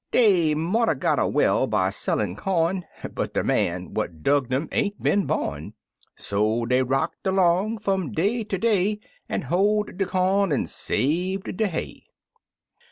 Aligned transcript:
Dey 0.09 0.55
mought 0.55 0.89
'a' 0.89 0.95
got 0.95 1.19
a 1.19 1.27
well 1.27 1.67
by 1.67 1.91
sellin' 1.91 2.35
com. 2.35 2.83
But 3.13 3.35
de 3.35 3.43
man 3.43 3.93
what 3.93 4.23
dugged 4.23 4.51
um 4.51 4.67
ain't 4.71 4.99
been 4.99 5.27
bom; 5.27 5.75
So 6.15 6.65
dey 6.65 6.81
rocked 6.81 7.27
along 7.27 7.77
fum 7.77 8.11
day 8.11 8.43
ter 8.43 8.57
day, 8.57 8.99
An' 9.29 9.43
hoed 9.43 9.97
der 9.99 10.05
com 10.07 10.51
an' 10.51 10.65
saved 10.65 11.55
der 11.55 11.67
hay. 11.67 12.01